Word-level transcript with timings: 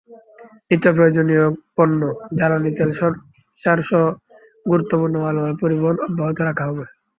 নিত্যপ্রয়োজনীয় 0.69 1.45
পণ্য, 1.75 2.01
জ্বালানি 2.37 2.71
তেল, 2.77 2.89
সারসহ 3.63 4.03
গুরুত্বপূর্ণ 4.65 5.15
মালামাল 5.23 5.53
পরিবহন 5.61 5.97
অব্যাহত 6.05 6.37
রাখা 6.41 6.63
হবে। 6.69 6.83